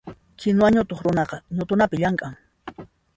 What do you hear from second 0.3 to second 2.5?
Kinuwa ñutuq runaqa ñutunapi llamk'an.